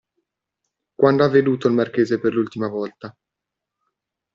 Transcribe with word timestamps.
Quando 0.97 1.23
ha 1.23 1.27
veduto 1.29 1.67
il 1.67 1.75
marchese 1.75 2.19
per 2.19 2.33
l'ultima 2.33 2.67
volta? 2.67 3.15